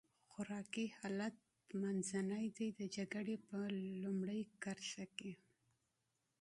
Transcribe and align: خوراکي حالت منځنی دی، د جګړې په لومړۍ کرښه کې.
خوراکي 0.31 0.85
حالت 0.97 1.35
منځنی 1.81 2.45
دی، 2.57 2.67
د 2.79 2.81
جګړې 2.95 3.35
په 3.47 3.57
لومړۍ 4.03 4.41
کرښه 4.63 5.05
کې. 5.17 5.33